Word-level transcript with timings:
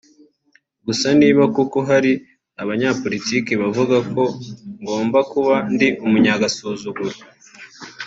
Gusa 0.85 1.07
niba 1.19 1.41
koko 1.55 1.77
hari 1.89 2.11
abanyapolitiki 2.61 3.53
bavuga 3.61 3.95
ko 4.13 4.23
ngomba 4.81 5.19
kuba 5.31 5.55
ndi 5.73 5.87
umunyagasuzuguro 6.05 7.13